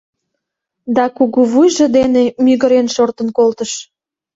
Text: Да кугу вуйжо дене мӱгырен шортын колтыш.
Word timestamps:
Да 0.95 1.05
кугу 1.17 1.41
вуйжо 1.51 1.85
дене 1.97 2.23
мӱгырен 2.45 2.87
шортын 2.95 3.27
колтыш. 3.37 3.71